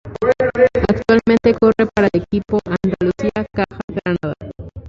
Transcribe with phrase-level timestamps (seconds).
[0.89, 4.33] Actualmente corre para el equipo Andalucía Caja Granada.